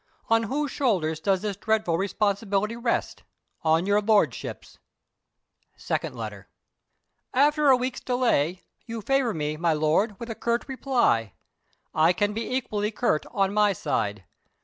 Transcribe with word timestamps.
On 0.31 0.41
whose 0.49 0.71
shoulders 0.71 1.19
does 1.19 1.43
this 1.43 1.55
dreadful 1.55 1.95
responsibility 1.95 2.75
rest? 2.75 3.21
On 3.61 3.85
your 3.85 4.01
Lordship's!" 4.01 4.79
Second 5.77 6.15
Letter. 6.15 6.49
"After 7.35 7.69
a 7.69 7.77
week's 7.77 7.99
delay, 7.99 8.63
you 8.87 9.01
favor 9.01 9.31
me, 9.35 9.57
my 9.57 9.73
Lord, 9.73 10.19
with 10.19 10.31
a 10.31 10.33
curt 10.33 10.67
reply. 10.67 11.33
I 11.93 12.13
can 12.13 12.33
be 12.33 12.51
equally 12.51 12.89
curt 12.89 13.27
on 13.29 13.53
my 13.53 13.73
side. 13.73 14.23